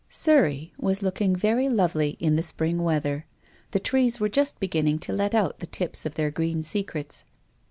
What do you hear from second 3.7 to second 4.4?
trees were